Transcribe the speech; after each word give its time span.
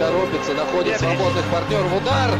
торопится, 0.00 0.54
находит 0.54 0.98
свободных 0.98 1.44
партнеров. 1.46 1.92
Удар! 1.96 2.30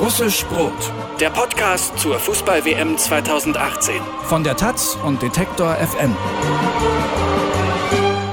Russisch 0.00 0.44
Brot, 0.46 0.72
der 1.20 1.30
Podcast 1.30 1.98
zur 1.98 2.18
Fußball-WM 2.20 2.96
2018. 2.96 3.96
Von 4.24 4.44
der 4.44 4.56
Taz 4.56 4.96
und 5.04 5.20
Detektor 5.20 5.74
FM. 5.74 6.14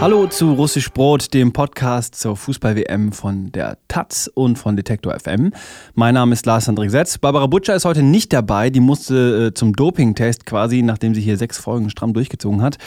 Hallo 0.00 0.28
zu 0.28 0.52
Russisch 0.52 0.92
Brot, 0.92 1.34
dem 1.34 1.52
Podcast 1.52 2.14
zur 2.14 2.36
Fußball-WM 2.36 3.10
von 3.10 3.50
der 3.50 3.78
Taz 3.88 4.30
und 4.32 4.56
von 4.56 4.76
Detektor 4.76 5.18
FM. 5.18 5.52
Mein 5.94 6.14
Name 6.14 6.34
ist 6.34 6.46
Lars 6.46 6.68
André 6.68 6.88
Setz. 6.88 7.18
Barbara 7.18 7.48
Butcher 7.48 7.74
ist 7.74 7.84
heute 7.84 8.04
nicht 8.04 8.32
dabei. 8.32 8.70
Die 8.70 8.78
musste 8.78 9.48
äh, 9.48 9.54
zum 9.54 9.72
Dopingtest 9.72 10.46
quasi, 10.46 10.82
nachdem 10.82 11.16
sie 11.16 11.20
hier 11.20 11.36
sechs 11.36 11.58
Folgen 11.58 11.90
stramm 11.90 12.12
durchgezogen 12.12 12.62
hat. 12.62 12.78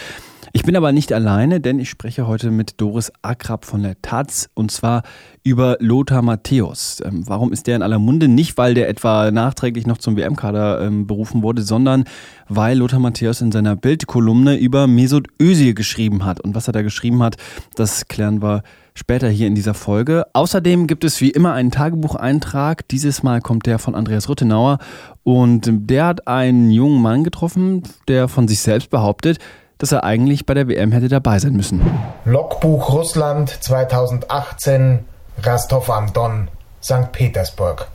Ich 0.54 0.64
bin 0.64 0.76
aber 0.76 0.92
nicht 0.92 1.14
alleine, 1.14 1.62
denn 1.62 1.80
ich 1.80 1.90
spreche 1.90 2.28
heute 2.28 2.52
mit 2.52 2.82
Doris 2.82 3.12
Akrab 3.22 3.66
von 3.66 3.84
der 3.84 4.02
Taz 4.02 4.50
und 4.54 4.72
zwar 4.72 5.04
über 5.44 5.78
Lothar 5.80 6.22
Matthäus. 6.22 7.02
Ähm, 7.06 7.24
warum 7.28 7.52
ist 7.52 7.68
der 7.68 7.78
in 7.78 7.82
aller 7.82 8.00
Munde? 8.00 8.28
Nicht, 8.28 8.58
weil 8.58 8.74
der 8.74 8.90
etwa 8.90 9.32
nachträglich 9.32 9.88
noch 9.88 9.98
zum 9.98 10.18
WM-Kader 10.18 10.82
ähm, 10.82 11.08
berufen 11.08 11.42
wurde, 11.42 11.62
sondern 11.62 12.06
weil 12.48 12.78
Lothar 12.78 13.00
Matthäus 13.00 13.42
in 13.42 13.52
seiner 13.52 13.76
Bildkolumne 13.76 14.58
über 14.58 14.88
Mesut 14.88 15.28
Özil 15.42 15.74
geschrieben 15.74 16.26
hat. 16.26 16.42
Und 16.42 16.56
was 16.56 16.68
er 16.68 16.74
da 16.74 16.82
geschrieben 16.82 17.24
hat, 17.24 17.38
das 17.76 18.08
klären 18.08 18.42
wir 18.42 18.64
später 18.94 19.30
hier 19.30 19.48
in 19.48 19.56
dieser 19.56 19.74
Folge. 19.74 20.26
Außerdem 20.34 20.88
gibt 20.88 21.04
es 21.04 21.22
wie 21.22 21.30
immer 21.30 21.54
einen 21.54 21.72
Tagebucheintrag. 21.72 22.88
Dieses 22.90 23.24
Mal 23.24 23.42
kommt 23.42 23.66
der 23.66 23.80
von 23.80 23.96
Andreas 23.96 24.28
Ruttenauer 24.28 24.80
und 25.24 25.70
der 25.72 26.06
hat 26.06 26.28
einen 26.28 26.72
jungen 26.72 27.02
Mann 27.02 27.24
getroffen, 27.24 27.84
der 28.08 28.28
von 28.28 28.48
sich 28.48 28.60
selbst 28.60 28.90
behauptet, 28.90 29.40
dass 29.82 29.92
er 29.92 30.04
eigentlich 30.04 30.46
bei 30.46 30.54
der 30.54 30.68
WM 30.68 30.92
hätte 30.92 31.08
dabei 31.08 31.40
sein 31.40 31.54
müssen. 31.54 31.82
Logbuch 32.24 32.94
Russland 32.94 33.50
2018, 33.50 35.06
Rastov 35.42 35.90
am 35.90 36.14
Don, 36.14 36.50
St. 36.84 37.12
Petersburg. 37.12 37.88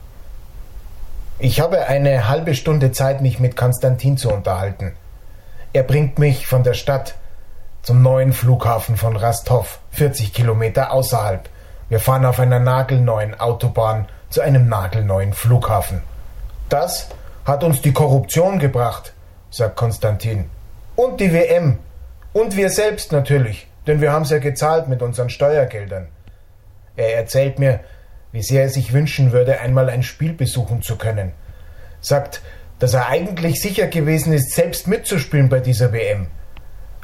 Ich 1.39 1.61
habe 1.61 1.87
eine 1.87 2.29
halbe 2.29 2.57
Stunde 2.57 2.91
Zeit, 2.91 3.21
mich 3.21 3.39
mit 3.39 3.57
Konstantin 3.57 4.17
zu 4.17 4.31
unterhalten. 4.31 4.97
Er 5.73 5.85
bringt 5.85 6.19
mich 6.19 6.49
von 6.49 6.65
der 6.65 6.75
Stadt 6.75 7.15
zum 7.83 8.03
neuen 8.03 8.33
Flughafen 8.33 8.97
von 8.97 9.15
Rastov, 9.15 9.79
40 9.93 10.33
Kilometer 10.33 10.93
außerhalb. 10.93 11.49
Wir 11.89 12.01
fahren 12.01 12.25
auf 12.25 12.41
einer 12.41 12.59
nagelneuen 12.59 13.39
Autobahn 13.39 14.09
zu 14.29 14.41
einem 14.41 14.69
nagelneuen 14.69 15.35
Flughafen. 15.35 16.01
Das 16.69 17.11
hat 17.45 17.63
uns 17.63 17.81
die 17.81 17.93
Korruption 17.93 18.59
gebracht, 18.59 19.13
sagt 19.51 19.77
Konstantin. 19.77 20.51
Und 20.97 21.21
die 21.21 21.33
WM. 21.33 21.79
Und 22.33 22.57
wir 22.57 22.71
selbst 22.71 23.13
natürlich, 23.13 23.69
denn 23.87 24.01
wir 24.01 24.13
haben 24.13 24.23
es 24.23 24.31
ja 24.31 24.39
gezahlt 24.39 24.89
mit 24.89 25.03
unseren 25.03 25.31
Steuergeldern. 25.31 26.09
Er 26.97 27.15
erzählt 27.15 27.59
mir, 27.59 27.81
wie 28.33 28.43
sehr 28.43 28.63
er 28.63 28.69
sich 28.71 28.93
wünschen 28.93 29.33
würde, 29.33 29.61
einmal 29.61 29.91
ein 29.91 30.03
Spiel 30.03 30.33
besuchen 30.33 30.83
zu 30.83 30.97
können. 30.97 31.33
Sagt, 32.01 32.41
dass 32.79 32.95
er 32.95 33.09
eigentlich 33.09 33.61
sicher 33.61 33.87
gewesen 33.87 34.33
ist, 34.33 34.55
selbst 34.55 34.89
mitzuspielen 34.89 35.49
bei 35.49 35.61
dieser 35.61 35.93
WM. 35.93 36.29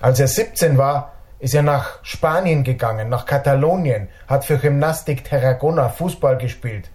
Als 0.01 0.21
er 0.21 0.29
17 0.29 0.79
war, 0.79 1.13
ist 1.39 1.55
er 1.55 1.63
nach 1.63 1.99
Spanien 2.03 2.65
gegangen, 2.65 3.09
nach 3.09 3.27
Katalonien, 3.27 4.09
hat 4.27 4.45
für 4.45 4.59
Gymnastik 4.59 5.25
Tarragona 5.25 5.89
Fußball 5.89 6.39
gespielt. 6.39 6.89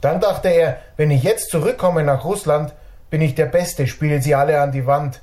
Dann 0.00 0.20
dachte 0.20 0.48
er, 0.48 0.78
wenn 0.96 1.10
ich 1.10 1.22
jetzt 1.22 1.50
zurückkomme 1.50 2.04
nach 2.04 2.24
Russland, 2.24 2.74
bin 3.10 3.22
ich 3.22 3.34
der 3.34 3.46
Beste, 3.46 3.86
spiele 3.86 4.22
sie 4.22 4.34
alle 4.34 4.60
an 4.60 4.72
die 4.72 4.86
Wand. 4.86 5.20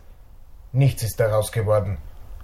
Nichts 0.76 1.04
ist 1.04 1.22
daraus 1.22 1.54
geworden. 1.54 1.98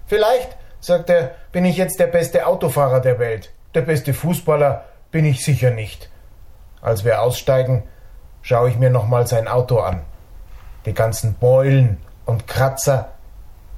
Vielleicht, 0.08 0.56
sagt 0.80 1.10
er, 1.10 1.32
bin 1.52 1.66
ich 1.66 1.76
jetzt 1.76 2.00
der 2.00 2.08
beste 2.08 2.48
Autofahrer 2.48 3.02
der 3.02 3.20
Welt. 3.20 3.52
Der 3.76 3.82
beste 3.82 4.14
Fußballer 4.14 4.86
bin 5.12 5.26
ich 5.26 5.44
sicher 5.44 5.70
nicht. 5.72 6.10
Als 6.82 7.04
wir 7.04 7.22
aussteigen, 7.22 7.84
schaue 8.42 8.70
ich 8.70 8.78
mir 8.78 8.90
nochmal 8.90 9.28
sein 9.28 9.50
Auto 9.50 9.80
an. 9.80 10.02
Die 10.86 10.94
ganzen 10.94 11.34
Beulen 11.36 11.98
und 12.26 12.48
Kratzer 12.48 13.10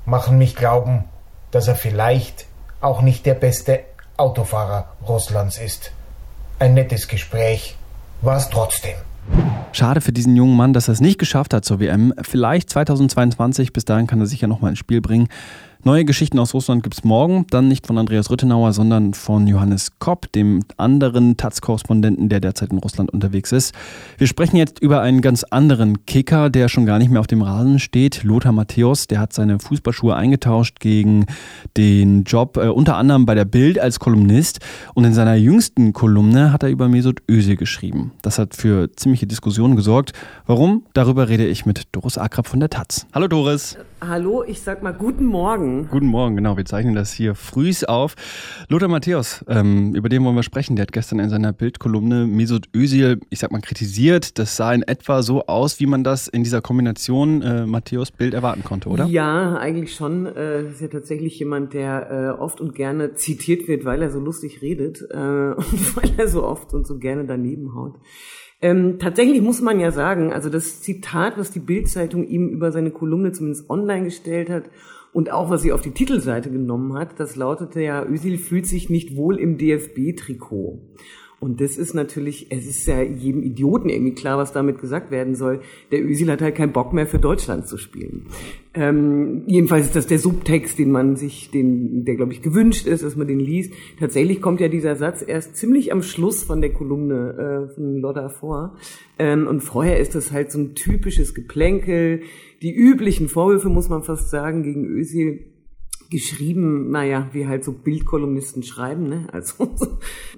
machen 0.05 0.37
mich 0.37 0.55
glauben, 0.55 1.05
dass 1.49 1.67
er 1.67 1.75
vielleicht 1.75 2.45
auch 2.79 3.01
nicht 3.01 3.25
der 3.25 3.33
beste 3.33 3.83
Autofahrer 4.17 4.85
Russlands 5.07 5.57
ist. 5.57 5.91
Ein 6.59 6.75
nettes 6.75 7.07
Gespräch 7.07 7.75
war 8.21 8.37
es 8.37 8.49
trotzdem. 8.49 8.95
Schade 9.71 10.01
für 10.01 10.11
diesen 10.11 10.35
jungen 10.35 10.55
Mann, 10.55 10.73
dass 10.73 10.87
er 10.87 10.93
es 10.93 11.01
nicht 11.01 11.17
geschafft 11.17 11.53
hat 11.53 11.65
zur 11.65 11.79
WM. 11.79 12.13
Vielleicht 12.21 12.69
2022, 12.69 13.73
bis 13.73 13.85
dahin 13.85 14.05
kann 14.05 14.19
er 14.19 14.27
sich 14.27 14.41
ja 14.41 14.47
nochmal 14.47 14.69
ins 14.69 14.79
Spiel 14.79 15.01
bringen. 15.01 15.29
Neue 15.85 16.05
Geschichten 16.05 16.39
aus 16.39 16.53
Russland 16.53 16.81
gibt 16.81 16.95
es 16.95 17.03
morgen, 17.03 17.45
dann 17.49 17.67
nicht 17.67 17.87
von 17.87 17.97
Andreas 17.97 18.29
Rüttenauer, 18.29 18.71
sondern 18.71 19.13
von 19.13 19.47
Johannes 19.47 19.91
Kopp, 19.99 20.31
dem 20.31 20.61
anderen 20.77 21.35
Taz-Korrespondenten, 21.35 22.29
der 22.29 22.39
derzeit 22.39 22.71
in 22.71 22.77
Russland 22.77 23.11
unterwegs 23.11 23.51
ist. 23.51 23.75
Wir 24.17 24.27
sprechen 24.27 24.55
jetzt 24.55 24.79
über 24.79 25.01
einen 25.01 25.19
ganz 25.19 25.43
anderen 25.43 26.05
Kicker, 26.05 26.49
der 26.49 26.69
schon 26.69 26.85
gar 26.85 26.99
nicht 26.99 27.11
mehr 27.11 27.19
auf 27.19 27.27
dem 27.27 27.41
Rasen 27.41 27.79
steht. 27.79 28.23
Lothar 28.23 28.53
Matthäus, 28.53 29.07
der 29.07 29.19
hat 29.19 29.33
seine 29.33 29.59
Fußballschuhe 29.59 30.15
eingetauscht 30.15 30.79
gegen 30.79 31.25
den 31.75 32.23
Job 32.23 32.55
äh, 32.55 32.69
unter 32.69 32.95
anderem 32.95 33.25
bei 33.25 33.35
der 33.35 33.43
Bild 33.43 33.77
als 33.77 33.99
Kolumnist 33.99 34.61
und 34.93 35.03
in 35.03 35.13
seiner 35.13 35.35
jüngsten 35.35 35.91
Kolumne 35.91 36.53
hat 36.53 36.63
er 36.63 36.69
über 36.69 36.87
Mesut 36.87 37.21
Özil 37.29 37.57
geschrieben. 37.57 38.13
Das 38.21 38.39
hat 38.39 38.55
für 38.55 38.89
ziemliche 38.95 39.27
Diskussionen 39.27 39.75
gesorgt. 39.75 40.13
Warum? 40.45 40.85
Darüber 40.93 41.27
rede 41.27 41.45
ich 41.45 41.65
mit 41.65 41.89
Doris 41.91 42.17
Akrab 42.17 42.47
von 42.47 42.61
der 42.61 42.69
Taz. 42.69 43.05
Hallo 43.13 43.27
Doris. 43.27 43.77
Hallo, 44.07 44.43
ich 44.43 44.61
sag 44.61 44.83
mal 44.83 44.91
guten 44.91 45.23
Morgen. 45.23 45.87
Guten 45.89 46.07
Morgen, 46.07 46.35
genau. 46.35 46.57
Wir 46.57 46.65
zeichnen 46.65 46.93
das 46.93 47.13
hier 47.13 47.35
frühs 47.35 47.85
auf. 47.85 48.15
Lothar 48.67 48.89
Matthäus, 48.89 49.45
ähm, 49.47 49.95
über 49.95 50.09
den 50.09 50.25
wollen 50.25 50.35
wir 50.35 50.43
sprechen. 50.43 50.75
Der 50.75 50.83
hat 50.83 50.91
gestern 50.91 51.19
in 51.19 51.29
seiner 51.29 51.53
Bildkolumne 51.53 52.27
Mesut 52.27 52.67
Özil, 52.75 53.21
ich 53.29 53.39
sag 53.39 53.53
mal, 53.53 53.61
kritisiert. 53.61 54.37
Das 54.39 54.57
sah 54.57 54.73
in 54.73 54.81
etwa 54.81 55.23
so 55.23 55.45
aus, 55.45 55.79
wie 55.79 55.85
man 55.85 56.03
das 56.03 56.27
in 56.27 56.43
dieser 56.43 56.61
Kombination 56.61 57.41
äh, 57.41 57.65
Matthäus-Bild 57.65 58.33
erwarten 58.33 58.65
konnte, 58.65 58.89
oder? 58.89 59.05
Ja, 59.05 59.55
eigentlich 59.55 59.95
schon. 59.95 60.25
Äh, 60.25 60.63
ist 60.69 60.81
ja 60.81 60.89
tatsächlich 60.89 61.39
jemand, 61.39 61.73
der 61.73 62.11
äh, 62.11 62.41
oft 62.41 62.59
und 62.59 62.75
gerne 62.75 63.13
zitiert 63.13 63.69
wird, 63.69 63.85
weil 63.85 64.01
er 64.01 64.11
so 64.11 64.19
lustig 64.19 64.61
redet 64.61 65.01
äh, 65.11 65.15
und 65.15 65.95
weil 65.95 66.11
er 66.17 66.27
so 66.27 66.43
oft 66.43 66.73
und 66.73 66.85
so 66.85 66.97
gerne 66.97 67.23
daneben 67.23 67.73
haut. 67.73 67.95
Ähm, 68.63 68.97
tatsächlich 68.97 69.41
muss 69.41 69.59
man 69.59 69.81
ja 69.81 69.91
sagen, 69.91 70.31
also 70.31 70.49
das 70.49 70.79
Zitat, 70.79 71.37
was 71.37 71.51
die 71.51 71.59
Bildzeitung 71.59 72.25
ihm 72.25 72.47
über 72.47 72.71
seine 72.71 72.91
Kolumne 72.91 73.33
zumindest 73.33 73.69
online 73.69 74.05
gestellt 74.05 74.49
hat 74.49 74.69
und 75.11 75.33
auch 75.33 75.49
was 75.49 75.63
sie 75.63 75.73
auf 75.73 75.81
die 75.81 75.91
Titelseite 75.91 76.49
genommen 76.49 76.93
hat, 76.93 77.19
das 77.19 77.35
lautete 77.35 77.81
ja, 77.81 78.05
Özil 78.05 78.37
fühlt 78.37 78.65
sich 78.65 78.89
nicht 78.89 79.17
wohl 79.17 79.37
im 79.37 79.57
DFB-Trikot. 79.57 80.79
Und 81.43 81.59
das 81.59 81.75
ist 81.75 81.93
natürlich, 81.93 82.47
es 82.51 82.65
ist 82.65 82.87
ja 82.87 83.01
jedem 83.01 83.43
Idioten 83.43 83.89
irgendwie 83.89 84.15
klar, 84.15 84.37
was 84.37 84.53
damit 84.53 84.79
gesagt 84.79 85.11
werden 85.11 85.35
soll. 85.35 85.59
Der 85.91 86.01
Özil 86.01 86.31
hat 86.31 86.41
halt 86.41 86.55
keinen 86.55 86.71
Bock 86.71 86.93
mehr 86.93 87.05
für 87.05 87.19
Deutschland 87.19 87.67
zu 87.67 87.77
spielen. 87.77 88.27
Ähm, 88.73 89.43
jedenfalls 89.45 89.87
ist 89.87 89.95
das 89.97 90.07
der 90.07 90.19
Subtext, 90.19 90.79
den 90.79 90.89
man 90.89 91.17
sich, 91.17 91.51
den, 91.51 92.05
der 92.05 92.15
glaube 92.15 92.31
ich 92.31 92.41
gewünscht 92.41 92.87
ist, 92.87 93.03
dass 93.03 93.17
man 93.17 93.27
den 93.27 93.41
liest. 93.41 93.73
Tatsächlich 93.99 94.41
kommt 94.41 94.61
ja 94.61 94.69
dieser 94.69 94.95
Satz 94.95 95.21
erst 95.27 95.57
ziemlich 95.57 95.91
am 95.91 96.01
Schluss 96.01 96.45
von 96.45 96.61
der 96.61 96.71
Kolumne 96.71 97.67
äh, 97.67 97.75
von 97.75 97.97
Lodda 97.97 98.29
vor. 98.29 98.77
Ähm, 99.19 99.45
und 99.45 99.59
vorher 99.59 99.99
ist 99.99 100.15
das 100.15 100.31
halt 100.31 100.49
so 100.49 100.59
ein 100.59 100.75
typisches 100.75 101.35
Geplänkel. 101.35 102.21
Die 102.61 102.73
üblichen 102.73 103.27
Vorwürfe, 103.27 103.67
muss 103.67 103.89
man 103.89 104.03
fast 104.03 104.29
sagen, 104.29 104.63
gegen 104.63 104.85
Özil 104.85 105.41
geschrieben, 106.13 106.91
naja, 106.91 107.27
wie 107.33 107.47
halt 107.47 107.65
so 107.65 107.73
Bildkolumnisten 107.73 108.63
schreiben, 108.63 109.09
ne? 109.09 109.27
Also. 109.31 109.75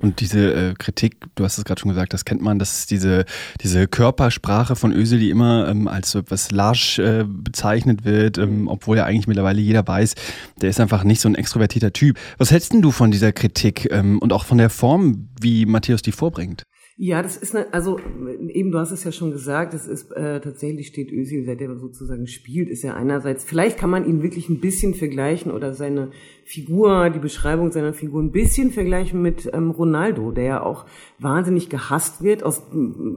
Und 0.01 0.21
diese 0.21 0.53
äh, 0.53 0.73
Kritik, 0.73 1.17
du 1.35 1.43
hast 1.43 1.57
es 1.57 1.65
gerade 1.65 1.79
schon 1.79 1.89
gesagt, 1.89 2.13
das 2.13 2.25
kennt 2.25 2.41
man, 2.41 2.57
das 2.57 2.79
ist 2.79 2.91
diese, 2.91 3.25
diese 3.61 3.87
Körpersprache 3.87 4.75
von 4.75 4.93
Ösel, 4.93 5.19
die 5.19 5.29
immer 5.29 5.67
ähm, 5.67 5.87
als 5.87 6.11
so 6.11 6.19
etwas 6.19 6.49
larsch 6.51 6.97
äh, 6.97 7.25
bezeichnet 7.27 8.05
wird, 8.05 8.37
ähm, 8.37 8.67
obwohl 8.67 8.97
ja 8.97 9.05
eigentlich 9.05 9.27
mittlerweile 9.27 9.61
jeder 9.61 9.85
weiß, 9.85 10.15
der 10.61 10.69
ist 10.69 10.79
einfach 10.79 11.03
nicht 11.03 11.21
so 11.21 11.29
ein 11.29 11.35
extrovertierter 11.35 11.93
Typ. 11.93 12.17
Was 12.37 12.51
hältst 12.51 12.73
denn 12.73 12.81
du 12.81 12.91
von 12.91 13.11
dieser 13.11 13.33
Kritik 13.33 13.91
ähm, 13.91 14.19
und 14.19 14.33
auch 14.33 14.45
von 14.45 14.57
der 14.57 14.69
Form, 14.69 15.27
wie 15.39 15.65
Matthäus 15.65 16.01
die 16.01 16.13
vorbringt? 16.13 16.63
Ja, 16.97 17.21
das 17.21 17.35
ist 17.35 17.53
eine, 17.53 17.73
also 17.73 17.99
eben, 18.47 18.71
du 18.71 18.79
hast 18.79 18.91
es 18.91 19.03
ja 19.03 19.11
schon 19.11 19.31
gesagt, 19.31 19.73
es 19.73 19.85
ist 19.85 20.11
äh, 20.13 20.39
tatsächlich 20.39 20.87
steht 20.87 21.11
Özil, 21.11 21.43
seit 21.43 21.59
er 21.59 21.75
sozusagen 21.75 22.25
spielt, 22.25 22.69
ist 22.69 22.83
ja 22.83 22.93
einerseits, 22.93 23.43
vielleicht 23.43 23.77
kann 23.77 23.89
man 23.89 24.07
ihn 24.07 24.23
wirklich 24.23 24.47
ein 24.47 24.61
bisschen 24.61 24.93
vergleichen 24.93 25.51
oder 25.51 25.73
seine 25.73 26.11
Figur, 26.47 27.09
die 27.09 27.19
Beschreibung 27.19 27.71
seiner 27.71 27.91
Figur 27.91 28.21
ein 28.21 28.31
bisschen 28.31 28.69
vergleichen 28.69 29.19
mit 29.19 29.49
ähm, 29.51 29.71
Ronaldo, 29.71 30.31
der 30.31 30.43
ja 30.43 30.63
auch 30.63 30.85
wahnsinnig 31.17 31.69
gehasst 31.69 32.21
wird, 32.21 32.43
aus 32.43 32.61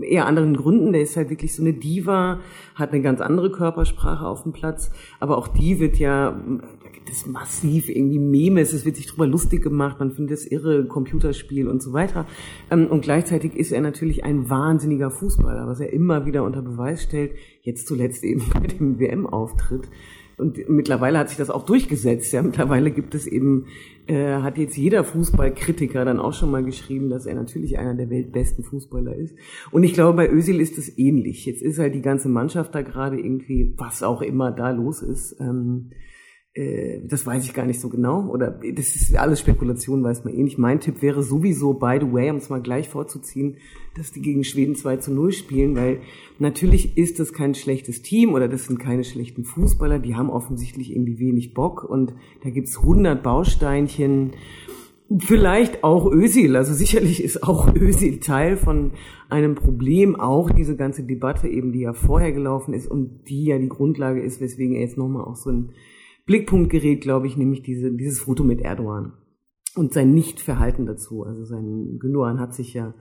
eher 0.01 0.25
anderen 0.25 0.57
Gründen. 0.57 0.95
Der 0.95 1.03
ist 1.03 1.15
halt 1.17 1.29
wirklich 1.29 1.55
so 1.55 1.63
eine 1.63 1.75
Diva, 1.75 2.41
hat 2.75 2.93
eine 2.93 3.03
ganz 3.03 3.21
andere 3.21 3.53
Körpersprache 3.53 4.27
auf 4.27 4.45
dem 4.45 4.53
Platz, 4.53 4.91
aber 5.21 5.37
auch 5.37 5.47
die 5.47 5.79
wird 5.79 5.99
ja, 5.99 6.31
da 6.83 6.89
gibt 6.89 7.11
es 7.11 7.27
massiv 7.27 7.91
irgendwie 7.91 8.19
Memes, 8.19 8.73
es 8.73 8.87
wird 8.87 8.97
sich 8.97 9.07
drüber 9.07 9.27
lustig 9.27 9.63
gemacht, 9.63 9.99
man 9.99 10.11
findet 10.11 10.39
es 10.39 10.51
irre, 10.51 10.87
Computerspiel 10.87 11.69
und 11.69 11.83
so 11.83 11.93
weiter. 11.93 12.25
Ähm, 12.71 12.87
und 12.87 13.03
gleichzeitig 13.03 13.55
ist 13.55 13.68
er 13.73 13.81
natürlich 13.81 14.25
ein 14.25 14.49
wahnsinniger 14.51 15.11
Fußballer, 15.11 15.67
was 15.67 15.81
er 15.81 15.93
immer 15.93 16.27
wieder 16.27 16.45
unter 16.45 16.63
Beweis 16.63 17.03
stellt, 17.03 17.33
jetzt 17.63 17.87
zuletzt 17.87 18.25
eben 18.25 18.43
bei 18.55 18.61
dem 18.61 18.99
WM-Auftritt. 18.99 19.89
Und 20.39 20.69
mittlerweile 20.69 21.19
hat 21.19 21.29
sich 21.29 21.39
das 21.39 21.51
auch 21.51 21.65
durchgesetzt. 21.65 22.33
Ja, 22.33 22.43
mittlerweile 22.43 22.93
gibt 22.93 23.15
es 23.17 23.27
eben, 23.27 23.67
äh, 24.07 24.37
hat 24.37 24.57
jetzt 24.57 24.77
jeder 24.77 25.03
Fußballkritiker 25.03 26.05
dann 26.05 26.21
auch 26.21 26.33
schon 26.33 26.53
mal 26.53 26.63
geschrieben, 26.63 27.11
dass 27.11 27.27
er 27.27 27.35
natürlich 27.35 27.77
einer 27.77 27.95
der 27.95 28.09
weltbesten 28.09 28.63
Fußballer 28.63 29.17
ist. 29.17 29.35
Und 29.73 29.83
ich 29.83 29.95
glaube, 29.95 30.17
bei 30.17 30.31
Özil 30.31 30.61
ist 30.61 30.79
es 30.79 30.97
ähnlich. 30.97 31.45
Jetzt 31.45 31.61
ist 31.61 31.81
halt 31.81 31.95
die 31.95 32.03
ganze 32.03 32.29
Mannschaft 32.29 32.73
da 32.75 32.83
gerade 32.83 33.19
irgendwie, 33.19 33.75
was 33.77 34.05
auch 34.05 34.23
immer 34.23 34.53
da 34.53 34.71
los 34.71 35.03
ist. 35.03 35.37
Ähm, 35.41 35.91
äh, 36.59 37.01
das 37.05 37.25
weiß 37.25 37.45
ich 37.45 37.55
gar 37.55 37.67
nicht 37.67 37.81
so 37.81 37.89
genau. 37.89 38.27
Oder 38.29 38.51
das 38.51 38.97
ist 38.97 39.17
alles 39.17 39.39
Spekulation, 39.41 40.03
weiß 40.03 40.25
man 40.25 40.35
eh 40.35 40.43
nicht. 40.43 40.59
Mein 40.59 40.81
Tipp 40.81 41.03
wäre 41.03 41.23
sowieso, 41.23 41.75
by 41.75 41.99
the 42.01 42.13
way, 42.13 42.31
um 42.31 42.37
es 42.37 42.51
mal 42.51 42.61
gleich 42.61 42.89
vorzuziehen, 42.89 43.59
dass 43.97 44.11
die 44.11 44.21
gegen 44.21 44.43
Schweden 44.43 44.75
2 44.75 44.97
zu 44.97 45.13
0 45.13 45.33
spielen, 45.33 45.77
weil 45.77 46.01
natürlich 46.39 46.99
ist 46.99 47.21
das 47.21 47.33
kein 47.33 47.55
schlechtes 47.55 48.03
Team 48.03 48.35
oder 48.35 48.49
das 48.49 48.65
sind 48.65 48.79
keine 48.81 49.05
schlechten 49.05 49.45
Fußballer, 49.45 50.01
die 50.01 50.17
haben 50.17 50.31
offensichtlich 50.31 50.91
irgendwie 50.91 51.19
wenig 51.21 51.55
Bock 51.55 51.85
und 51.85 52.13
da 52.43 52.51
gibt's 52.51 52.79
100 52.79 53.23
Bausteinchen. 53.23 54.33
Vielleicht 55.19 55.85
auch 55.85 56.11
Ösil, 56.11 56.55
also 56.57 56.75
sicherlich 56.75 57.23
ist 57.23 57.43
auch 57.43 57.75
Ösil 57.75 58.19
Teil 58.19 58.57
von 58.57 58.93
einem 59.31 59.55
Problem, 59.55 60.17
auch 60.17 60.51
diese 60.51 60.77
ganze 60.77 61.05
Debatte 61.05 61.49
eben, 61.49 61.73
die 61.73 61.81
ja 61.81 61.93
vorher 61.93 62.33
gelaufen 62.33 62.75
ist 62.75 62.91
und 62.91 63.29
die 63.29 63.45
ja 63.45 63.59
die 63.59 63.69
Grundlage 63.69 64.21
ist, 64.21 64.41
weswegen 64.41 64.75
er 64.75 64.83
jetzt 64.83 64.99
nochmal 64.99 65.25
auch 65.25 65.37
so 65.37 65.51
ein 65.51 65.71
Blickpunkt 66.29 66.69
gerät, 66.71 67.01
glaube 67.01 67.27
ich, 67.27 67.39
nämlich 67.39 67.63
diese, 67.63 67.91
dieses 67.91 68.21
Foto 68.21 68.45
mit 68.45 68.61
Erdogan 68.61 69.15
und 69.75 69.95
sein 69.95 70.13
Nichtverhalten 70.13 70.85
dazu. 70.85 71.25
Also 71.25 71.47
sein 71.47 71.97
Gündogan 71.99 72.39
hat 72.39 72.53
sich 72.53 72.75
ja, 72.75 72.93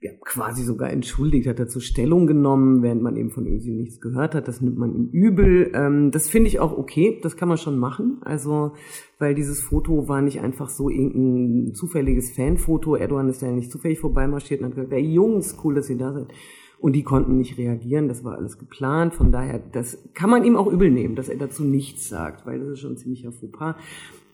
ja 0.00 0.12
quasi 0.24 0.62
sogar 0.62 0.90
entschuldigt, 0.90 1.48
hat 1.48 1.58
dazu 1.58 1.80
Stellung 1.80 2.28
genommen, 2.28 2.84
während 2.84 3.02
man 3.02 3.16
eben 3.16 3.32
von 3.32 3.48
Özil 3.48 3.74
nichts 3.74 4.00
gehört 4.00 4.36
hat. 4.36 4.46
Das 4.46 4.60
nimmt 4.60 4.78
man 4.78 4.94
ihm 4.94 5.08
übel. 5.10 5.72
Ähm, 5.74 6.12
das 6.12 6.28
finde 6.28 6.46
ich 6.46 6.60
auch 6.60 6.78
okay, 6.78 7.18
das 7.20 7.36
kann 7.36 7.48
man 7.48 7.58
schon 7.58 7.78
machen. 7.80 8.18
Also, 8.20 8.74
weil 9.18 9.34
dieses 9.34 9.60
Foto 9.60 10.06
war 10.06 10.22
nicht 10.22 10.40
einfach 10.40 10.68
so 10.68 10.88
irgendein 10.88 11.74
zufälliges 11.74 12.30
Fanfoto. 12.30 12.94
Erdogan 12.94 13.28
ist 13.28 13.42
ja 13.42 13.50
nicht 13.50 13.72
zufällig 13.72 13.98
vorbeimarschiert 13.98 14.60
und 14.60 14.66
hat 14.66 14.74
gesagt, 14.76 14.92
ey 14.92 15.02
Jungs, 15.02 15.58
cool, 15.64 15.74
dass 15.74 15.90
ihr 15.90 15.98
da 15.98 16.12
seid. 16.12 16.28
Und 16.78 16.92
die 16.92 17.02
konnten 17.02 17.38
nicht 17.38 17.56
reagieren, 17.56 18.08
das 18.08 18.22
war 18.22 18.36
alles 18.36 18.58
geplant. 18.58 19.14
Von 19.14 19.32
daher, 19.32 19.58
das 19.72 19.98
kann 20.14 20.30
man 20.30 20.44
ihm 20.44 20.56
auch 20.56 20.66
übel 20.66 20.90
nehmen, 20.90 21.16
dass 21.16 21.28
er 21.28 21.38
dazu 21.38 21.64
nichts 21.64 22.08
sagt, 22.08 22.46
weil 22.46 22.58
das 22.58 22.68
ist 22.68 22.80
schon 22.80 22.92
ein 22.92 22.96
ziemlicher 22.98 23.32
Fauxpas. 23.32 23.76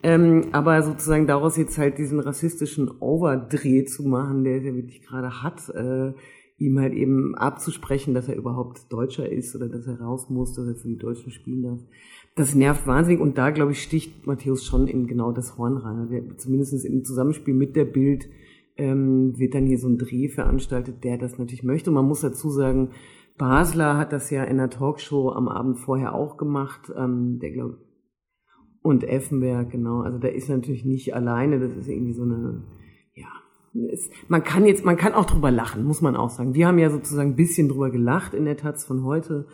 Ähm, 0.03 0.47
aber 0.51 0.83
sozusagen 0.83 1.29
daraus 1.29 1.57
jetzt 1.57 1.79
halt 1.79 1.99
diesen 1.99 2.19
rassistischen 2.19 2.91
Overdreh 3.01 3.85
zu 3.85 4.03
machen, 4.03 4.43
der 4.43 4.59
ja 4.59 4.75
wirklich 4.75 5.03
gerade 5.03 5.43
hat, 5.43 5.69
äh, 5.69 6.13
ihm 6.59 6.79
halt 6.79 6.95
eben 6.95 7.35
abzusprechen, 7.37 8.15
dass 8.15 8.29
er 8.29 8.37
überhaupt 8.37 8.93
Deutscher 8.93 9.31
ist 9.31 9.55
oder 9.55 9.69
dass 9.69 9.87
er 9.87 10.01
raus 10.01 10.29
muss, 10.29 10.55
dass 10.55 10.67
er 10.67 10.75
für 10.75 10.89
die 10.89 10.99
Deutschen 10.99 11.31
spielen 11.31 11.63
darf. 11.63 11.81
Das 12.35 12.55
nervt 12.55 12.87
wahnsinnig 12.87 13.21
und 13.21 13.37
da, 13.37 13.51
glaube 13.51 13.73
ich, 13.73 13.83
sticht 13.83 14.27
Matthäus 14.27 14.65
schon 14.65 14.89
in 14.89 15.07
genau 15.07 15.33
das 15.33 15.59
Horn 15.59 15.77
rein. 15.77 16.09
Der, 16.11 16.39
zumindest 16.39 16.85
im 16.85 17.05
Zusammenspiel 17.05 17.55
mit 17.55 17.77
der 17.77 17.85
Bild 17.85 18.29
ähm, 18.77 19.39
wird 19.39 19.55
dann 19.55 19.67
hier 19.67 19.79
so 19.79 19.89
ein 19.89 19.99
Dreh 19.99 20.29
veranstaltet, 20.29 21.05
der 21.05 21.19
das 21.19 21.39
natürlich 21.39 21.63
möchte. 21.63 21.91
Und 21.91 21.95
man 21.95 22.07
muss 22.07 22.21
dazu 22.21 22.51
sagen, 22.51 22.91
Basler 23.39 23.97
hat 23.97 24.13
das 24.13 24.31
ja 24.31 24.45
in 24.45 24.59
der 24.59 24.71
Talkshow 24.71 25.31
am 25.31 25.49
Abend 25.49 25.79
vorher 25.79 26.15
auch 26.15 26.37
gemacht, 26.37 26.93
ähm, 26.97 27.39
der 27.41 27.51
glaube 27.51 27.79
und 28.83 29.05
Effenberg, 29.05 29.71
genau. 29.71 30.01
Also 30.01 30.19
da 30.19 30.29
ist 30.29 30.49
natürlich 30.49 30.85
nicht 30.85 31.15
alleine, 31.15 31.61
das 31.61 31.77
ist 31.77 31.89
irgendwie 31.89 32.15
so 32.15 32.25
eine, 32.25 32.65
ja, 33.15 33.29
es, 33.93 34.11
man 34.29 34.43
kann 34.43 34.67
jetzt, 34.67 34.85
man 34.85 34.97
kann 34.97 35.15
auch 35.15 35.25
drüber 35.25 35.51
lachen, 35.51 35.85
muss 35.85 36.03
man 36.03 36.17
auch 36.17 36.31
sagen. 36.31 36.55
Wir 36.55 36.67
haben 36.67 36.79
ja 36.79 36.91
sozusagen 36.91 37.31
ein 37.31 37.37
bisschen 37.37 37.69
drüber 37.69 37.91
gelacht 37.91 38.35
in 38.35 38.45
der 38.45 38.57
Taz 38.57 38.85
von 38.85 39.05
heute. 39.05 39.47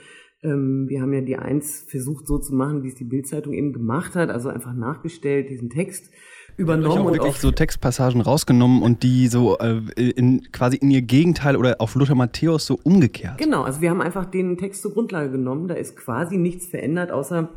Ähm, 0.43 0.87
wir 0.89 1.03
haben 1.03 1.13
ja 1.13 1.21
die 1.21 1.37
Eins 1.37 1.87
versucht 1.89 2.27
so 2.27 2.39
zu 2.39 2.55
machen, 2.55 2.83
wie 2.83 2.89
es 2.89 2.95
die 2.95 3.05
Bildzeitung 3.05 3.53
eben 3.53 3.73
gemacht 3.73 4.17
hat, 4.17 4.31
also 4.31 4.49
einfach 4.49 4.75
nachgestellt, 4.75 5.51
diesen 5.51 5.69
Text 5.69 6.11
übernommen. 6.59 7.07
Und 7.07 7.13
wirklich 7.15 7.39
so 7.39 7.51
Textpassagen 7.51 8.21
rausgenommen 8.21 8.83
und 8.83 9.03
die 9.03 9.29
so 9.29 9.57
äh, 9.59 9.81
in, 9.97 10.43
quasi 10.53 10.77
in 10.77 10.91
ihr 10.91 11.03
Gegenteil 11.03 11.57
oder 11.57 11.77
auf 11.79 11.95
Lothar 11.95 12.17
Matthäus 12.17 12.67
so 12.67 12.79
umgekehrt. 12.83 13.39
Genau, 13.39 13.63
also 13.63 13.81
wir 13.81 13.91
haben 13.91 14.03
einfach 14.03 14.27
den 14.27 14.59
Text 14.59 14.83
zur 14.83 14.93
Grundlage 14.93 15.31
genommen. 15.31 15.69
Da 15.69 15.75
ist 15.75 15.97
quasi 15.97 16.37
nichts 16.37 16.67
verändert, 16.67 17.13
außer 17.13 17.49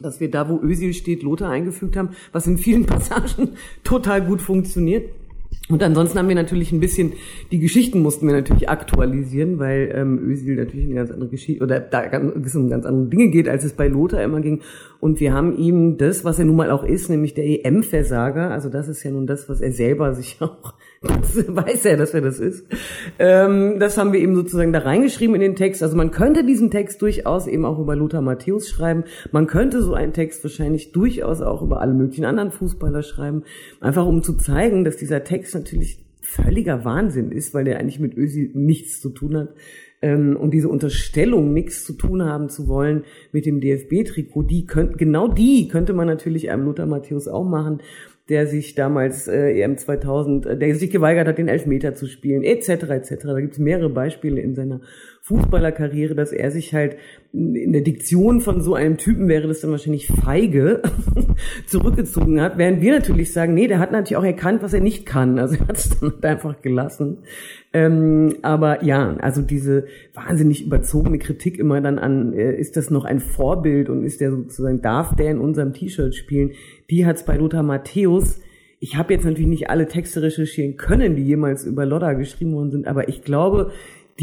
dass 0.00 0.20
wir 0.20 0.30
da, 0.30 0.48
wo 0.48 0.58
Ösil 0.60 0.94
steht, 0.94 1.22
Lothar 1.22 1.50
eingefügt 1.50 1.96
haben, 1.96 2.10
was 2.32 2.46
in 2.46 2.58
vielen 2.58 2.86
Passagen 2.86 3.50
total 3.84 4.22
gut 4.22 4.42
funktioniert. 4.42 5.10
Und 5.72 5.82
ansonsten 5.82 6.18
haben 6.18 6.28
wir 6.28 6.34
natürlich 6.34 6.70
ein 6.70 6.80
bisschen, 6.80 7.14
die 7.50 7.58
Geschichten 7.58 8.00
mussten 8.00 8.26
wir 8.26 8.34
natürlich 8.34 8.68
aktualisieren, 8.68 9.58
weil 9.58 9.90
ähm, 9.94 10.18
Özil 10.18 10.56
natürlich 10.56 10.84
eine 10.84 10.96
ganz 10.96 11.10
andere 11.10 11.30
Geschichte, 11.30 11.64
oder 11.64 11.80
da 11.80 12.04
es 12.04 12.54
um 12.54 12.68
ganz 12.68 12.84
andere 12.84 13.06
Dinge 13.06 13.28
geht, 13.28 13.48
als 13.48 13.64
es 13.64 13.72
bei 13.72 13.88
Lothar 13.88 14.22
immer 14.22 14.42
ging. 14.42 14.60
Und 15.00 15.18
wir 15.18 15.32
haben 15.32 15.56
ihm 15.56 15.96
das, 15.96 16.26
was 16.26 16.38
er 16.38 16.44
nun 16.44 16.56
mal 16.56 16.70
auch 16.70 16.84
ist, 16.84 17.08
nämlich 17.08 17.32
der 17.32 17.46
EM-Versager, 17.46 18.50
also 18.50 18.68
das 18.68 18.86
ist 18.86 19.02
ja 19.02 19.10
nun 19.12 19.26
das, 19.26 19.48
was 19.48 19.62
er 19.62 19.72
selber 19.72 20.12
sich 20.12 20.36
auch 20.40 20.74
weiß 21.02 21.84
er, 21.86 21.96
dass 21.96 22.14
er 22.14 22.20
das 22.20 22.38
ist. 22.38 22.64
Ähm, 23.18 23.78
das 23.80 23.98
haben 23.98 24.12
wir 24.12 24.20
eben 24.20 24.36
sozusagen 24.36 24.72
da 24.72 24.80
reingeschrieben 24.80 25.34
in 25.34 25.40
den 25.40 25.56
Text. 25.56 25.82
Also 25.82 25.96
man 25.96 26.12
könnte 26.12 26.44
diesen 26.44 26.70
Text 26.70 27.02
durchaus 27.02 27.46
eben 27.46 27.64
auch 27.64 27.78
über 27.78 27.96
Lothar 27.96 28.22
Matthäus 28.22 28.68
schreiben. 28.68 29.04
Man 29.32 29.46
könnte 29.46 29.82
so 29.82 29.94
einen 29.94 30.12
Text 30.12 30.44
wahrscheinlich 30.44 30.92
durchaus 30.92 31.40
auch 31.42 31.62
über 31.62 31.80
alle 31.80 31.94
möglichen 31.94 32.24
anderen 32.24 32.52
Fußballer 32.52 33.02
schreiben. 33.02 33.42
Einfach 33.80 34.06
um 34.06 34.22
zu 34.22 34.34
zeigen, 34.34 34.84
dass 34.84 34.96
dieser 34.96 35.24
Text 35.24 35.54
natürlich 35.54 35.98
völliger 36.20 36.84
Wahnsinn 36.84 37.32
ist, 37.32 37.52
weil 37.52 37.64
der 37.64 37.78
eigentlich 37.78 37.98
mit 37.98 38.16
Ösi 38.16 38.50
nichts 38.54 39.00
zu 39.00 39.10
tun 39.10 39.36
hat. 39.36 39.48
Ähm, 40.02 40.36
und 40.36 40.52
diese 40.52 40.68
Unterstellung, 40.68 41.52
nichts 41.52 41.84
zu 41.84 41.94
tun 41.94 42.24
haben 42.24 42.48
zu 42.48 42.68
wollen 42.68 43.04
mit 43.32 43.46
dem 43.46 43.60
DFB-Trikot, 43.60 44.42
die 44.42 44.66
könnte, 44.66 44.96
genau 44.96 45.28
die 45.28 45.68
könnte 45.68 45.94
man 45.94 46.06
natürlich 46.06 46.50
einem 46.50 46.64
Lothar 46.64 46.86
Matthäus 46.86 47.28
auch 47.28 47.44
machen 47.44 47.80
der 48.28 48.46
sich 48.46 48.74
damals 48.74 49.26
äh, 49.26 49.60
EM 49.60 49.76
2000, 49.76 50.46
äh, 50.46 50.56
der 50.56 50.74
sich 50.74 50.90
geweigert 50.90 51.26
hat, 51.26 51.38
den 51.38 51.48
Elfmeter 51.48 51.94
zu 51.94 52.06
spielen, 52.06 52.44
etc. 52.44 52.68
etc. 52.68 53.16
Da 53.24 53.40
gibt 53.40 53.54
es 53.54 53.58
mehrere 53.58 53.90
Beispiele 53.90 54.40
in 54.40 54.54
seiner 54.54 54.80
Fußballerkarriere, 55.22 56.14
dass 56.14 56.32
er 56.32 56.50
sich 56.50 56.72
halt 56.74 56.96
in 57.34 57.72
der 57.72 57.80
Diktion 57.80 58.42
von 58.42 58.60
so 58.60 58.74
einem 58.74 58.98
Typen 58.98 59.26
wäre 59.26 59.48
das 59.48 59.60
dann 59.60 59.70
wahrscheinlich 59.70 60.06
feige 60.06 60.82
zurückgezogen 61.66 62.42
hat, 62.42 62.58
während 62.58 62.82
wir 62.82 62.92
natürlich 62.92 63.32
sagen, 63.32 63.54
nee, 63.54 63.68
der 63.68 63.78
hat 63.78 63.90
natürlich 63.90 64.18
auch 64.18 64.24
erkannt, 64.24 64.62
was 64.62 64.74
er 64.74 64.80
nicht 64.80 65.06
kann. 65.06 65.38
Also 65.38 65.54
er 65.54 65.68
hat 65.68 65.76
es 65.76 65.98
dann 65.98 66.12
halt 66.12 66.24
einfach 66.26 66.60
gelassen. 66.60 67.18
Ähm, 67.72 68.34
aber 68.42 68.84
ja, 68.84 69.16
also 69.16 69.40
diese 69.40 69.86
wahnsinnig 70.12 70.66
überzogene 70.66 71.18
Kritik 71.18 71.58
immer 71.58 71.80
dann 71.80 71.98
an, 71.98 72.34
äh, 72.34 72.54
ist 72.54 72.76
das 72.76 72.90
noch 72.90 73.06
ein 73.06 73.20
Vorbild 73.20 73.88
und 73.88 74.04
ist 74.04 74.20
der 74.20 74.30
sozusagen, 74.30 74.82
darf 74.82 75.16
der 75.16 75.30
in 75.30 75.38
unserem 75.38 75.72
T-Shirt 75.72 76.14
spielen, 76.14 76.50
die 76.90 77.06
hat 77.06 77.16
es 77.16 77.24
bei 77.24 77.36
Lothar 77.36 77.62
Matthäus 77.62 78.40
ich 78.84 78.96
habe 78.96 79.14
jetzt 79.14 79.24
natürlich 79.24 79.46
nicht 79.46 79.70
alle 79.70 79.86
Texte 79.86 80.22
recherchieren 80.22 80.76
können, 80.76 81.14
die 81.14 81.22
jemals 81.22 81.64
über 81.64 81.86
Lodda 81.86 82.14
geschrieben 82.14 82.52
worden 82.54 82.72
sind, 82.72 82.88
aber 82.88 83.08
ich 83.08 83.22
glaube, 83.22 83.70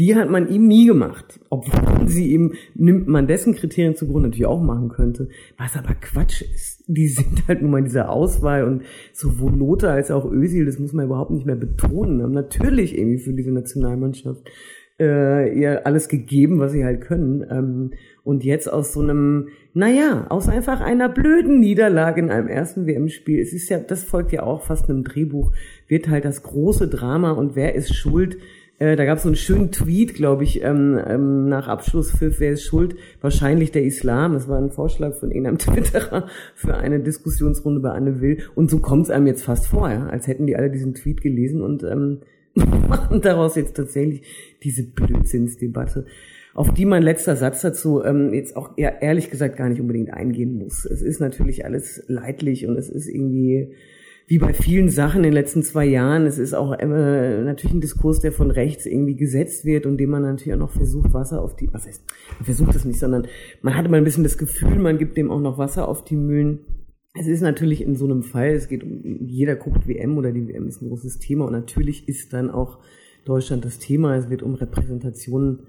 die 0.00 0.16
hat 0.16 0.30
man 0.30 0.48
ihm 0.48 0.66
nie 0.66 0.86
gemacht. 0.86 1.38
Obwohl 1.50 2.08
sie 2.08 2.32
ihm, 2.32 2.54
nimmt 2.74 3.06
man 3.06 3.26
dessen 3.26 3.54
Kriterien 3.54 3.96
zugrunde 3.96 4.30
natürlich 4.30 4.46
auch 4.46 4.62
machen 4.62 4.88
könnte. 4.88 5.28
Was 5.58 5.76
aber 5.76 5.94
Quatsch 5.94 6.40
ist. 6.40 6.82
Die 6.86 7.06
sind 7.06 7.46
halt 7.46 7.60
nun 7.60 7.70
mal 7.70 7.78
in 7.78 7.84
dieser 7.84 8.08
Auswahl 8.08 8.64
und 8.64 8.82
sowohl 9.12 9.54
Lothar 9.54 9.92
als 9.92 10.10
auch 10.10 10.24
Özil, 10.24 10.64
das 10.64 10.78
muss 10.78 10.94
man 10.94 11.04
überhaupt 11.04 11.32
nicht 11.32 11.44
mehr 11.44 11.54
betonen, 11.54 12.22
haben 12.22 12.32
natürlich 12.32 12.96
irgendwie 12.96 13.18
für 13.18 13.34
diese 13.34 13.52
Nationalmannschaft 13.52 14.48
äh, 14.98 15.58
ihr 15.58 15.86
alles 15.86 16.08
gegeben, 16.08 16.60
was 16.60 16.72
sie 16.72 16.82
halt 16.84 17.02
können. 17.02 17.44
Ähm, 17.50 17.90
und 18.24 18.42
jetzt 18.42 18.72
aus 18.72 18.94
so 18.94 19.00
einem, 19.00 19.48
naja, 19.74 20.28
aus 20.30 20.48
einfach 20.48 20.80
einer 20.80 21.10
blöden 21.10 21.60
Niederlage 21.60 22.22
in 22.22 22.30
einem 22.30 22.48
ersten 22.48 22.86
WM-Spiel, 22.86 23.38
es 23.38 23.52
ist 23.52 23.68
ja, 23.68 23.78
das 23.78 24.04
folgt 24.04 24.32
ja 24.32 24.44
auch 24.44 24.62
fast 24.62 24.88
einem 24.88 25.04
Drehbuch, 25.04 25.52
wird 25.88 26.08
halt 26.08 26.24
das 26.24 26.42
große 26.42 26.88
Drama 26.88 27.32
und 27.32 27.54
wer 27.54 27.74
ist 27.74 27.94
schuld? 27.94 28.38
Äh, 28.80 28.96
da 28.96 29.04
gab 29.04 29.18
es 29.18 29.24
so 29.24 29.28
einen 29.28 29.36
schönen 29.36 29.70
Tweet, 29.70 30.14
glaube 30.14 30.42
ich, 30.42 30.62
ähm, 30.62 30.98
ähm, 31.06 31.48
nach 31.48 31.68
Abschlusspfiff, 31.68 32.40
wer 32.40 32.52
ist 32.52 32.64
schuld? 32.64 32.96
Wahrscheinlich 33.20 33.72
der 33.72 33.84
Islam. 33.84 34.32
Das 34.32 34.48
war 34.48 34.58
ein 34.58 34.70
Vorschlag 34.70 35.14
von 35.14 35.30
irgendeinem 35.30 35.58
Twitterer 35.58 36.26
für 36.54 36.78
eine 36.78 36.98
Diskussionsrunde 36.98 37.80
bei 37.80 37.90
Anne 37.90 38.22
Will. 38.22 38.42
Und 38.54 38.70
so 38.70 38.80
kommt 38.80 39.04
es 39.04 39.10
einem 39.10 39.26
jetzt 39.26 39.44
fast 39.44 39.66
vor, 39.66 39.90
ja? 39.90 40.06
als 40.06 40.26
hätten 40.26 40.46
die 40.46 40.56
alle 40.56 40.70
diesen 40.70 40.94
Tweet 40.94 41.20
gelesen 41.20 41.60
und 41.60 41.82
ähm, 41.82 42.20
machen 42.54 43.20
daraus 43.20 43.54
jetzt 43.54 43.76
tatsächlich 43.76 44.22
diese 44.62 44.82
Blödsinnsdebatte, 44.84 46.06
auf 46.54 46.72
die 46.72 46.86
mein 46.86 47.02
letzter 47.02 47.36
Satz 47.36 47.60
dazu 47.60 48.02
ähm, 48.02 48.32
jetzt 48.32 48.56
auch 48.56 48.70
ehrlich 48.76 49.30
gesagt 49.30 49.56
gar 49.58 49.68
nicht 49.68 49.80
unbedingt 49.80 50.12
eingehen 50.12 50.56
muss. 50.56 50.86
Es 50.86 51.02
ist 51.02 51.20
natürlich 51.20 51.66
alles 51.66 52.02
leidlich 52.08 52.66
und 52.66 52.76
es 52.76 52.88
ist 52.88 53.08
irgendwie 53.08 53.74
wie 54.30 54.38
bei 54.38 54.54
vielen 54.54 54.90
Sachen 54.90 55.18
in 55.18 55.22
den 55.24 55.32
letzten 55.32 55.64
zwei 55.64 55.84
Jahren, 55.84 56.24
es 56.24 56.38
ist 56.38 56.54
auch 56.54 56.70
immer 56.78 57.42
natürlich 57.42 57.74
ein 57.74 57.80
Diskurs, 57.80 58.20
der 58.20 58.30
von 58.30 58.52
rechts 58.52 58.86
irgendwie 58.86 59.16
gesetzt 59.16 59.64
wird 59.64 59.86
und 59.86 59.98
dem 59.98 60.10
man 60.10 60.22
natürlich 60.22 60.54
auch 60.54 60.58
noch 60.60 60.70
versucht, 60.70 61.12
Wasser 61.12 61.42
auf 61.42 61.56
die, 61.56 61.68
was 61.72 61.88
heißt, 61.88 62.04
man 62.38 62.44
versucht 62.44 62.76
das 62.76 62.84
nicht, 62.84 63.00
sondern 63.00 63.26
man 63.60 63.76
hatte 63.76 63.88
mal 63.88 63.96
ein 63.96 64.04
bisschen 64.04 64.22
das 64.22 64.38
Gefühl, 64.38 64.78
man 64.78 64.98
gibt 64.98 65.16
dem 65.16 65.32
auch 65.32 65.40
noch 65.40 65.58
Wasser 65.58 65.88
auf 65.88 66.04
die 66.04 66.14
Mühlen. 66.14 66.60
Es 67.18 67.26
ist 67.26 67.40
natürlich 67.40 67.82
in 67.82 67.96
so 67.96 68.04
einem 68.04 68.22
Fall, 68.22 68.50
es 68.50 68.68
geht 68.68 68.84
um, 68.84 69.02
jeder 69.02 69.56
guckt 69.56 69.88
WM 69.88 70.16
oder 70.16 70.30
die 70.30 70.46
WM 70.46 70.68
ist 70.68 70.80
ein 70.80 70.90
großes 70.90 71.18
Thema 71.18 71.46
und 71.46 71.52
natürlich 71.52 72.08
ist 72.08 72.32
dann 72.32 72.50
auch 72.50 72.78
Deutschland 73.24 73.64
das 73.64 73.80
Thema, 73.80 74.14
es 74.14 74.30
wird 74.30 74.44
um 74.44 74.54
Repräsentationen 74.54 75.66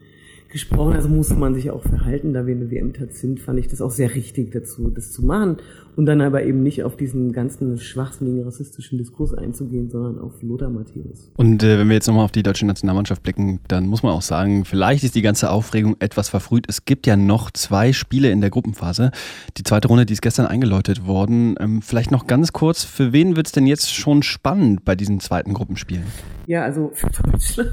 gesprochen, 0.51 0.93
also 0.93 1.09
musste 1.09 1.35
man 1.35 1.55
sich 1.55 1.71
auch 1.71 1.81
verhalten, 1.81 2.33
da 2.33 2.45
wir 2.45 2.55
eine 2.55 2.69
WM-Tat 2.69 3.13
sind, 3.13 3.39
fand 3.39 3.59
ich 3.59 3.67
das 3.67 3.81
auch 3.81 3.91
sehr 3.91 4.13
richtig 4.13 4.51
dazu, 4.51 4.89
das 4.89 5.11
zu 5.11 5.23
machen 5.23 5.57
und 5.95 6.05
dann 6.05 6.21
aber 6.21 6.43
eben 6.43 6.63
nicht 6.63 6.83
auf 6.83 6.95
diesen 6.95 7.31
ganzen 7.31 7.77
schwachsinnigen 7.77 8.43
rassistischen 8.43 8.97
Diskurs 8.97 9.33
einzugehen, 9.33 9.89
sondern 9.89 10.19
auf 10.19 10.41
Lothar 10.41 10.69
Matthäus. 10.69 11.31
Und 11.37 11.63
äh, 11.63 11.79
wenn 11.79 11.87
wir 11.87 11.95
jetzt 11.95 12.07
nochmal 12.07 12.25
auf 12.25 12.31
die 12.31 12.43
deutsche 12.43 12.65
Nationalmannschaft 12.65 13.23
blicken, 13.23 13.59
dann 13.67 13.87
muss 13.87 14.03
man 14.03 14.13
auch 14.13 14.21
sagen, 14.21 14.65
vielleicht 14.65 15.03
ist 15.03 15.15
die 15.15 15.21
ganze 15.21 15.49
Aufregung 15.49 15.95
etwas 15.99 16.29
verfrüht. 16.29 16.65
Es 16.67 16.85
gibt 16.85 17.07
ja 17.07 17.15
noch 17.15 17.51
zwei 17.51 17.93
Spiele 17.93 18.31
in 18.31 18.41
der 18.41 18.49
Gruppenphase. 18.49 19.11
Die 19.57 19.63
zweite 19.63 19.87
Runde, 19.87 20.05
die 20.05 20.13
ist 20.13 20.21
gestern 20.21 20.45
eingeläutet 20.45 21.05
worden. 21.05 21.55
Ähm, 21.59 21.81
vielleicht 21.81 22.11
noch 22.11 22.27
ganz 22.27 22.53
kurz, 22.53 22.83
für 22.83 23.13
wen 23.13 23.35
wird 23.35 23.47
es 23.47 23.51
denn 23.51 23.67
jetzt 23.67 23.93
schon 23.93 24.23
spannend 24.23 24.85
bei 24.85 24.95
diesen 24.95 25.19
zweiten 25.19 25.53
Gruppenspielen? 25.53 26.05
Ja, 26.47 26.63
also 26.63 26.91
für 26.93 27.09
Deutschland. 27.09 27.71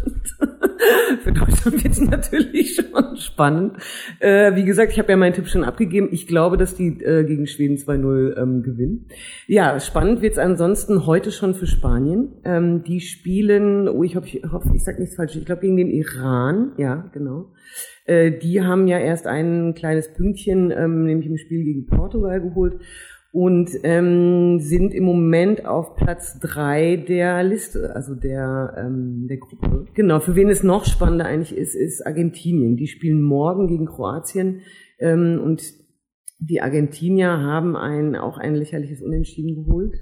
für 1.20 1.32
Deutschland 1.32 1.82
wird 1.82 1.92
es 1.92 2.00
natürlich 2.00 2.74
schon 2.74 3.16
spannend. 3.16 3.76
Äh, 4.20 4.54
wie 4.54 4.64
gesagt, 4.64 4.92
ich 4.92 4.98
habe 4.98 5.10
ja 5.10 5.16
meinen 5.16 5.32
Tipp 5.32 5.48
schon 5.48 5.64
abgegeben. 5.64 6.08
Ich 6.12 6.26
glaube, 6.26 6.56
dass 6.56 6.74
die 6.74 7.02
äh, 7.02 7.24
gegen 7.24 7.46
Schweden 7.46 7.76
2-0 7.76 8.40
ähm, 8.40 8.62
gewinnen. 8.62 9.06
Ja, 9.46 9.78
spannend 9.80 10.22
wird 10.22 10.34
es 10.34 10.38
ansonsten 10.38 11.06
heute 11.06 11.30
schon 11.30 11.54
für 11.54 11.66
Spanien. 11.66 12.32
Ähm, 12.44 12.84
die 12.84 13.00
spielen, 13.00 13.88
oh, 13.88 14.02
ich 14.02 14.16
hoffe, 14.16 14.28
ich, 14.28 14.42
hoff, 14.52 14.64
ich 14.74 14.84
sage 14.84 15.00
nichts 15.00 15.16
falsch, 15.16 15.36
ich 15.36 15.44
glaube 15.44 15.62
gegen 15.62 15.76
den 15.76 15.90
Iran. 15.90 16.72
Ja, 16.76 17.10
genau. 17.12 17.52
Äh, 18.04 18.38
die 18.38 18.62
haben 18.62 18.86
ja 18.86 18.98
erst 18.98 19.26
ein 19.26 19.74
kleines 19.74 20.12
Pünktchen, 20.12 20.70
ähm, 20.70 21.04
nämlich 21.04 21.28
im 21.28 21.36
Spiel 21.36 21.64
gegen 21.64 21.86
Portugal 21.86 22.40
geholt 22.40 22.80
und 23.30 23.70
ähm, 23.82 24.58
sind 24.58 24.94
im 24.94 25.04
Moment 25.04 25.66
auf 25.66 25.96
Platz 25.96 26.38
drei 26.40 26.96
der 26.96 27.42
Liste, 27.42 27.94
also 27.94 28.14
der, 28.14 28.74
ähm, 28.78 29.26
der 29.28 29.36
Gruppe. 29.36 29.86
Genau, 29.94 30.20
für 30.20 30.34
wen 30.34 30.48
es 30.48 30.62
noch 30.62 30.86
spannender 30.86 31.26
eigentlich 31.26 31.56
ist, 31.56 31.74
ist 31.74 32.06
Argentinien. 32.06 32.76
Die 32.76 32.86
spielen 32.86 33.22
morgen 33.22 33.68
gegen 33.68 33.86
Kroatien 33.86 34.62
ähm, 34.98 35.40
und 35.42 35.62
die 36.40 36.62
Argentinier 36.62 37.28
haben 37.28 37.76
ein, 37.76 38.16
auch 38.16 38.38
ein 38.38 38.54
lächerliches 38.54 39.02
Unentschieden 39.02 39.56
geholt. 39.56 39.96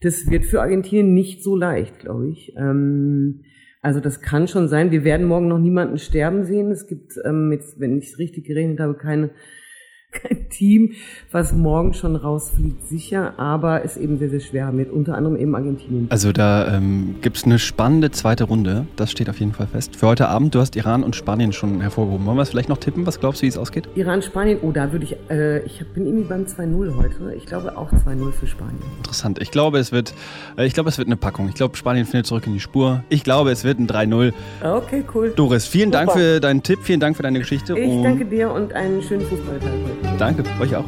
Das 0.00 0.28
wird 0.30 0.44
für 0.44 0.62
Argentinien 0.62 1.14
nicht 1.14 1.44
so 1.44 1.54
leicht, 1.54 2.00
glaube 2.00 2.30
ich. 2.30 2.54
Ähm, 2.56 3.42
also 3.80 4.00
das 4.00 4.20
kann 4.20 4.48
schon 4.48 4.68
sein. 4.68 4.90
Wir 4.90 5.04
werden 5.04 5.26
morgen 5.26 5.48
noch 5.48 5.58
niemanden 5.58 5.98
sterben 5.98 6.44
sehen. 6.44 6.70
Es 6.70 6.86
gibt, 6.86 7.12
ähm, 7.24 7.52
jetzt, 7.52 7.78
wenn 7.78 7.98
ich 7.98 8.12
es 8.12 8.18
richtig 8.18 8.46
gerechnet 8.46 8.80
habe, 8.80 8.94
keine 8.94 9.30
kein 10.12 10.48
Team, 10.52 10.92
was 11.32 11.52
morgen 11.52 11.94
schon 11.94 12.14
rausfliegt, 12.14 12.86
sicher, 12.86 13.38
aber 13.38 13.82
ist 13.82 13.96
eben 13.96 14.18
sehr, 14.18 14.30
sehr 14.30 14.40
schwer 14.40 14.70
mit 14.70 14.90
unter 14.90 15.16
anderem 15.16 15.36
eben 15.36 15.54
Argentinien. 15.54 16.06
Also 16.10 16.32
da 16.32 16.76
ähm, 16.76 17.16
gibt 17.20 17.38
es 17.38 17.44
eine 17.44 17.58
spannende 17.58 18.10
zweite 18.10 18.44
Runde, 18.44 18.86
das 18.96 19.10
steht 19.10 19.28
auf 19.28 19.40
jeden 19.40 19.52
Fall 19.52 19.66
fest. 19.66 19.96
Für 19.96 20.08
heute 20.08 20.28
Abend, 20.28 20.54
du 20.54 20.60
hast 20.60 20.76
Iran 20.76 21.02
und 21.02 21.16
Spanien 21.16 21.52
schon 21.52 21.80
hervorgehoben. 21.80 22.26
Wollen 22.26 22.36
wir 22.36 22.42
es 22.42 22.50
vielleicht 22.50 22.68
noch 22.68 22.78
tippen? 22.78 23.06
Was 23.06 23.18
glaubst 23.18 23.40
du, 23.40 23.44
wie 23.44 23.48
es 23.48 23.58
ausgeht? 23.58 23.88
Iran, 23.94 24.22
Spanien, 24.22 24.58
oh, 24.62 24.70
da 24.70 24.92
würde 24.92 25.04
ich, 25.04 25.16
äh, 25.30 25.60
ich 25.64 25.84
bin 25.94 26.06
irgendwie 26.06 26.28
beim 26.28 26.44
2-0 26.44 26.96
heute. 26.96 27.34
Ich 27.36 27.46
glaube 27.46 27.76
auch 27.76 27.90
2-0 27.92 28.32
für 28.32 28.46
Spanien. 28.46 28.78
Interessant. 28.98 29.40
Ich 29.40 29.50
glaube, 29.50 29.78
es 29.78 29.92
wird, 29.92 30.14
äh, 30.56 30.66
ich 30.66 30.74
glaube, 30.74 30.88
es 30.90 30.98
wird 30.98 31.08
eine 31.08 31.16
Packung. 31.16 31.48
Ich 31.48 31.54
glaube, 31.54 31.76
Spanien 31.76 32.06
findet 32.06 32.26
zurück 32.26 32.46
in 32.46 32.52
die 32.52 32.60
Spur. 32.60 33.02
Ich 33.08 33.24
glaube, 33.24 33.50
es 33.50 33.64
wird 33.64 33.78
ein 33.78 33.86
3-0. 33.86 34.32
Okay, 34.62 35.04
cool. 35.14 35.32
Doris, 35.34 35.66
vielen 35.66 35.92
Super. 35.92 36.06
Dank 36.06 36.12
für 36.12 36.40
deinen 36.40 36.62
Tipp, 36.62 36.80
vielen 36.82 37.00
Dank 37.00 37.16
für 37.16 37.22
deine 37.22 37.38
Geschichte. 37.38 37.78
Ich 37.78 38.02
danke 38.02 38.24
dir 38.24 38.50
und 38.50 38.72
einen 38.72 39.02
schönen 39.02 39.26
Fußballtag 39.26 39.70
heute. 39.70 40.16
Danke, 40.18 40.42
euch 40.60 40.76
auch. 40.76 40.84